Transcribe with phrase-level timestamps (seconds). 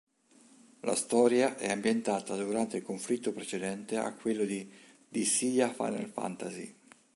[0.79, 4.67] La storia è ambientata durante il conflitto precedente a quello di
[5.07, 6.75] "Dissidia Final Fantasy".